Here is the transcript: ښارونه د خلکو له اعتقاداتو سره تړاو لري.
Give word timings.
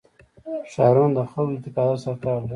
ښارونه 0.71 1.13
د 1.17 1.19
خلکو 1.31 1.51
له 1.53 1.59
اعتقاداتو 1.59 2.03
سره 2.03 2.15
تړاو 2.21 2.39
لري. 2.41 2.49